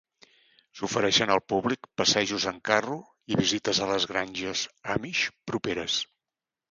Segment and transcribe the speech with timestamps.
[0.77, 2.97] S'ofereixen al públic passejos en carro
[3.33, 4.63] i visites a les granges
[4.95, 5.99] Amish properes.